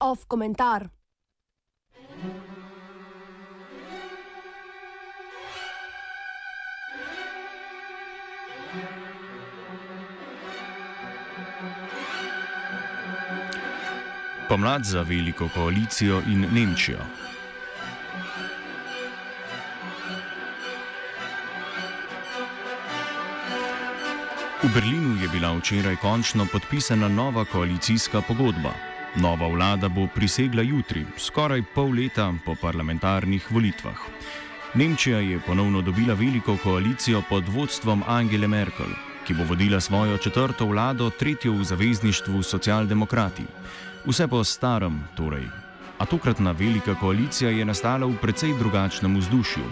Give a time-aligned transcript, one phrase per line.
[0.00, 0.88] Off komentar.
[14.48, 16.98] Pomlad za veliko koalicijo in Nemčijo.
[24.74, 28.70] Berlinu je bila včeraj končno podpisana nova koalicijska pogodba.
[29.16, 33.98] Nova vlada bo prisegla jutri, skoraj pol leta po parlamentarnih volitvah.
[34.74, 38.92] Nemčija je ponovno dobila veliko koalicijo pod vodstvom Angele Merkel,
[39.26, 43.44] ki bo vodila svojo četrto vlado, tretjo v zavezništvu socialdemokrati.
[44.06, 45.48] Vse po starem, torej.
[45.98, 49.64] A tokratna velika koalicija je nastala v precej drugačnem vzdušju.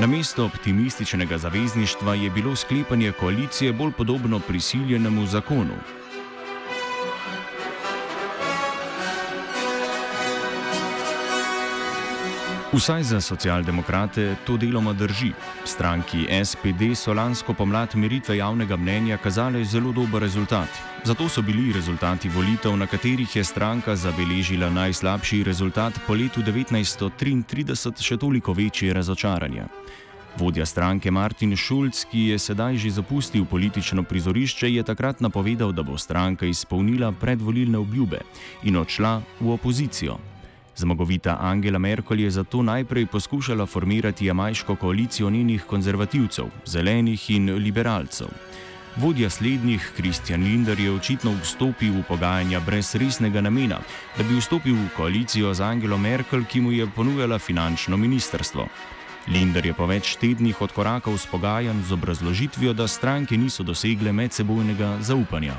[0.00, 5.74] Namesto optimističnega zavezništva je bilo sklepanje koalicije bolj podobno prisiljenemu zakonu.
[12.74, 15.30] Vsaj za socialdemokrate to deloma drži.
[15.64, 20.68] Stranki SPD so lansko pomlad meritve javnega mnenja kazale zelo dober rezultat.
[21.04, 28.02] Zato so bili rezultati volitev, na katerih je stranka zabeležila najslabši rezultat po letu 1933,
[28.02, 29.70] še toliko večje razočaranje.
[30.36, 35.82] Vodja stranke Martin Schulz, ki je sedaj že zapustil politično prizorišče, je takrat napovedal, da
[35.82, 38.26] bo stranka izpolnila predvolilne obljube
[38.62, 40.33] in odšla v opozicijo.
[40.76, 48.26] Zmagovita Angela Merkel je zato najprej poskušala formirati jamajško koalicijo njenih konzervativcev, zelenih in liberalcev.
[48.96, 53.80] Vodja slednjih, Kristjan Linder, je očitno vstopil v pogajanja brez resnega namena,
[54.18, 58.66] da bi vstopil v koalicijo z Angelo Merkel, ki mu je ponujala finančno ministrstvo.
[59.26, 64.98] Linder je po več tednih odkorakal s pogajanj z obrazložitvijo, da stranke niso dosegle medsebojnega
[65.00, 65.56] zaupanja.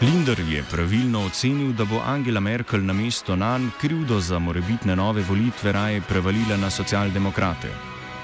[0.00, 5.22] Linder je pravilno ocenil, da bo Angela Merkel na mesto nanj krivdo za morebitne nove
[5.22, 7.68] volitve raje prevalila na socialdemokrate.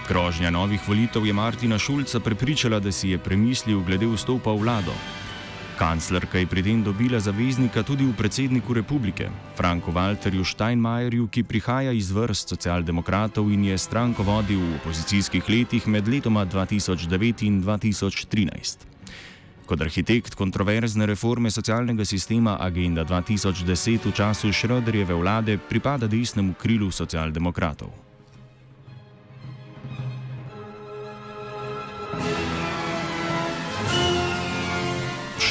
[0.08, 4.94] Grožnja novih volitev je Martina Šulca prepričala, da si je premislil glede vstopa v vlado.
[5.78, 11.92] Kanclerka je pri tem dobila zaveznika tudi v predsedniku republike, Franku Walterju Steinmeierju, ki prihaja
[11.92, 18.95] iz vrst socialdemokratov in je stranko vodil v opozicijskih letih med letoma 2009 in 2013.
[19.66, 26.90] Kot arhitekt kontroverzne reforme socialnega sistema Agenda 2010 v času Šroderjeve vlade pripada desnemu krilu
[26.90, 27.90] socialdemokratov.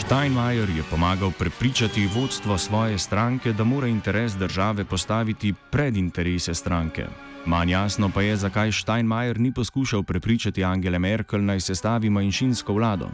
[0.06, 7.06] Steinmeier je pomagal prepričati vodstvo svoje stranke, da mora interes države postaviti pred interese stranke.
[7.46, 13.10] Manj jasno pa je, zakaj Steinmeier ni poskušal prepričati Angele Merkel naj sestavi manjšinsko vlado.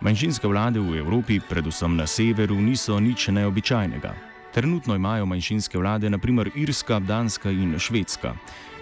[0.00, 4.12] Manjšinske vlade v Evropi, predvsem na severu, niso nič neobičajnega.
[4.52, 8.34] Trenutno imajo manjšinske vlade naprimer Irska, Danska in Švedska.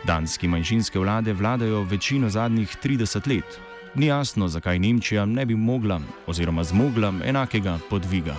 [0.04, 3.60] Danski manjšinske vlade vladajo večino zadnjih 30 let.
[3.94, 8.34] Ni jasno, zakaj Nemčija ne bi mogla oziroma zmogla enakega podviga.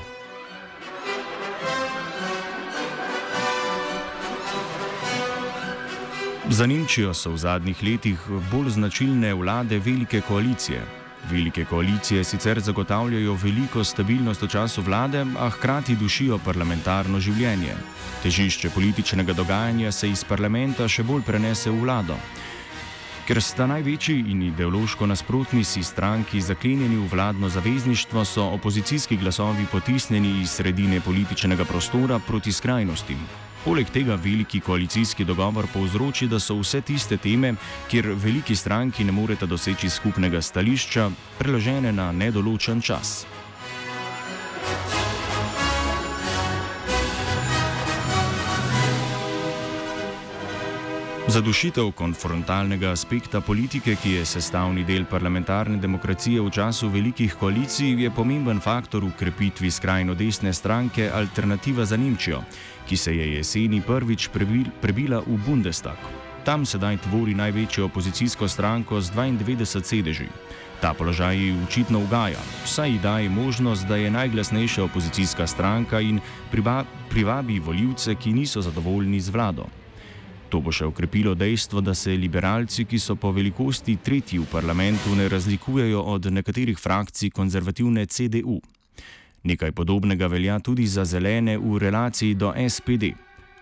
[6.50, 8.20] Za Nemčijo so v zadnjih letih
[8.52, 15.50] bolj značilne vlade velike koalicije, Velike koalicije sicer zagotavljajo veliko stabilnost v času vlade, a
[15.50, 17.74] hkrati dušijo parlamentarno življenje.
[18.24, 22.18] Težišče političnega dogajanja se iz parlamenta še bolj prenese v vlado.
[23.26, 29.66] Ker sta največji in ideološko nasprotni si stranki zaklenjeni v vladno zavezništvo, so opozicijski glasovi
[29.72, 33.18] potisnjeni iz sredine političnega prostora proti skrajnostim.
[33.66, 37.56] Poleg tega veliki koalicijski dogovor povzroči, da so vse tiste teme,
[37.90, 41.10] kjer veliki stranki ne moreta doseči skupnega stališča,
[41.40, 43.24] preložene na nedoločen čas.
[51.26, 58.12] Zadušitev konfrontalnega aspekta politike, ki je sestavni del parlamentarne demokracije v času velikih koalicij, je
[58.14, 62.44] pomemben faktor v krepitvi skrajno desne stranke Alternativa za Nemčijo,
[62.86, 64.30] ki se je jeseni prvič
[64.82, 65.98] prebila v Bundestag.
[66.46, 70.28] Tam sedaj tvori največjo opozicijsko stranko z 92 sedeži.
[70.82, 76.20] Ta položaj ji očitno ugaja, saj ji daje možnost, da je najglasnejša opozicijska stranka in
[77.10, 79.66] privabi voljivce, ki niso zadovoljni z vlado.
[80.56, 85.12] To bo še ukrepilo dejstvo, da se liberalci, ki so po velikosti tretji v parlamentu,
[85.12, 88.62] ne razlikujejo od nekaterih frakcij konzervativne CDU.
[89.44, 93.12] Nekaj podobnega velja tudi za zelene v relaciji do SPD.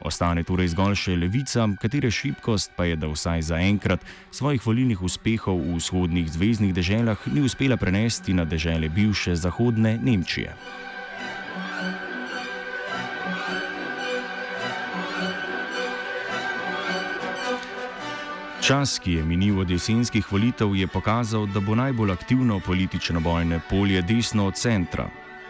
[0.06, 5.66] Ostane torej zgolj še levica, katere šibkost pa je, da vsaj zaenkrat svojih volilnih uspehov
[5.66, 10.54] v vzhodnih zvezdnih deželah ni uspela prenesti na dežele bivše zahodne Nemčije.
[18.64, 23.60] Čas, ki je minil od jesenskih volitev, je pokazal, da bo najbolj aktivno politično bojne
[23.70, 25.10] polje desno od centra.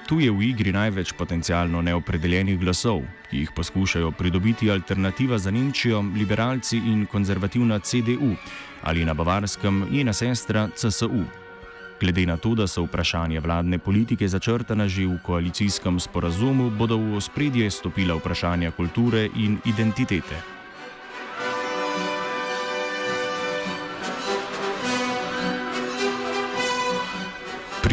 [0.09, 6.01] Tu je v igri največ potencialno neopredeljenih glasov, ki jih poskušajo pridobiti alternativa za Nemčijo,
[6.01, 8.33] liberalci in konzervativna CDU
[8.81, 11.23] ali na Bavarskem njena sestra CSU.
[12.01, 17.13] Glede na to, da so vprašanja vladne politike začrtana že v koalicijskem sporazumu, bodo v
[17.21, 20.62] ospredje stopila vprašanja kulture in identitete.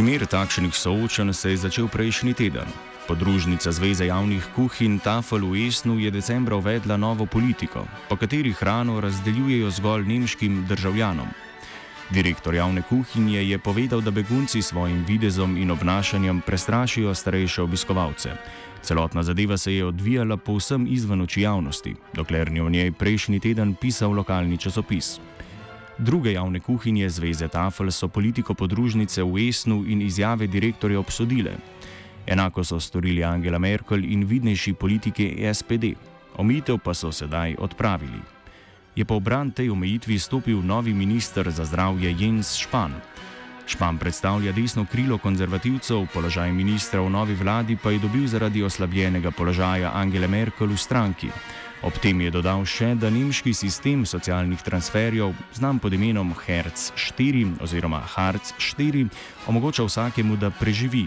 [0.01, 2.65] Primer takšnih soočanj se je začel prejšnji teden.
[3.05, 8.97] Podružnica Zveze javnih kuhinj Tafel v Esnu je decembra uvedla novo politiko, po kateri hrano
[9.01, 11.29] razdeljujejo zgolj nemškim državljanom.
[12.11, 18.33] Direktor javne kuhinje je povedal, da begunci svojim videzom in obnašanjem prestrašijo starejše obiskovalce.
[18.83, 23.75] Celotna zadeva se je odvijala povsem izven oči javnosti, dokler ni o njej prejšnji teden
[23.75, 25.21] pisal lokalni časopis.
[26.01, 31.53] Druge javne kuhinje Zveze Tafel so politiko podružnice v Esnu in izjave direktorja obsodile.
[32.27, 35.93] Enako so storili Angela Merkel in vidnejši politiki SPD.
[36.37, 38.21] Omejitev pa so sedaj odpravili.
[38.97, 42.97] Je pa obran tej omejitvi stopil novi minister za zdravje Jens Špan.
[43.67, 49.31] Špan predstavlja desno krilo konzervativcev, položaj ministra v novi vladi pa je dobil zaradi oslabljenega
[49.31, 51.29] položaja Angele Merkel v stranki.
[51.81, 57.57] Ob tem je dodal še, da nemški sistem socialnih transferjev, znan pod imenom Hertz 4
[57.65, 59.07] oziroma Hartz 4,
[59.49, 61.07] omogoča vsakemu, da preživi.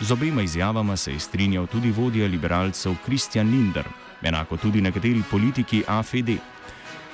[0.00, 3.84] Z obema izjavama se je strinjal tudi vodja liberalcev Kristjan Linder,
[4.22, 6.38] enako tudi nekateri politiki AFD.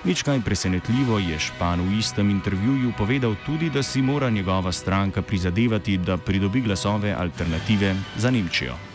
[0.05, 5.23] Nič kaj presenetljivo je Špan v istem intervjuju povedal tudi, da si mora njegova stranka
[5.23, 8.94] prizadevati, da pridobi glasove alternative za Nemčijo.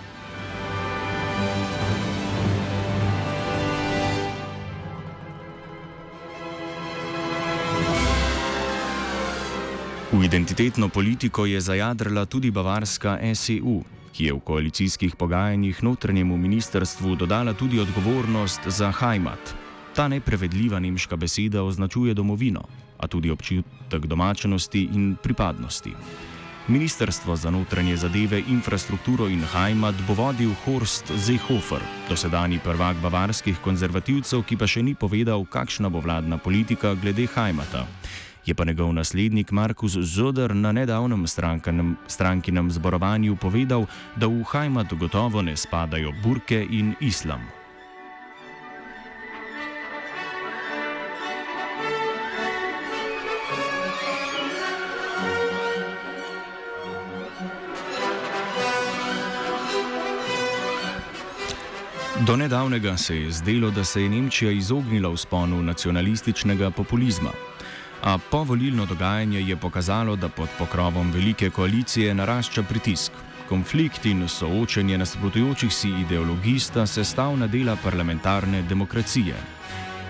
[10.10, 17.16] V identitetno politiko je zajadrala tudi bavarska SEU, ki je v koalicijskih pogajanjih notranjemu ministrstvu
[17.16, 19.54] dodala tudi odgovornost za Heimat.
[19.94, 22.64] Ta neprevedljiva nemška beseda označuje domovino,
[22.98, 25.94] a tudi občutek domačnosti in pripadnosti.
[26.68, 34.42] Ministrstvo za notranje zadeve, infrastrukturo in Heimat bo vodil Horst Seehofer, dosedani prvak bavarskih konzervativcev,
[34.42, 37.86] ki pa še ni povedal, kakšna bo vladna politika glede Heimata
[38.46, 41.28] je pa njegov naslednik Markus Zoder na nedavnem
[42.08, 47.42] strankinem zborovanju povedal, da v Hajmat gotovo ne spadajo burke in islam.
[62.28, 67.49] Do nedavnega se je zdelo, da se je Nemčija izognila vzponu nacionalističnega populizma.
[68.04, 73.12] A povolilno dogajanje je pokazalo, da pod pokrovom velike koalicije narašča pritisk.
[73.50, 79.36] Konflikt in soočenje nasprotujočih si ideologij sta sestavna dela parlamentarne demokracije.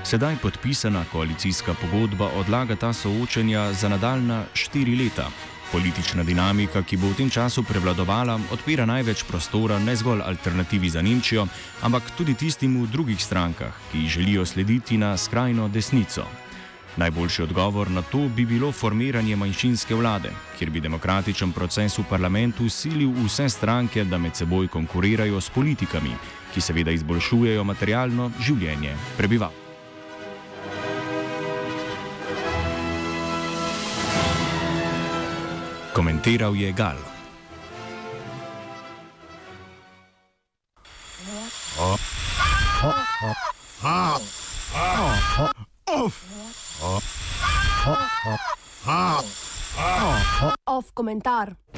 [0.03, 5.29] Sedaj podpisana koalicijska pogodba odlaga ta soočenja za nadaljna štiri leta.
[5.71, 11.01] Politična dinamika, ki bo v tem času prevladovala, odpira največ prostora ne zgolj alternativi za
[11.01, 11.47] Nemčijo,
[11.81, 16.48] ampak tudi tistim v drugih strankah, ki želijo slediti na skrajno desnico.
[16.97, 22.69] Najboljši odgovor na to bi bilo formiranje manjšinske vlade, kjer bi demokratičen proces v parlamentu
[22.69, 26.15] silil vse stranke, da med seboj konkurirajo s politikami,
[26.53, 29.69] ki seveda izboljšujejo materialno življenje prebivalcev.
[35.93, 36.95] Komentiral je Gal.
[41.79, 41.99] Oh.
[42.83, 42.93] Oh.
[43.23, 43.35] Oh.
[43.83, 44.38] Oh.
[51.09, 51.68] Off komentar.